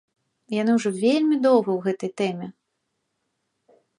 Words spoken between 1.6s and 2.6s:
ў гэтай тэме.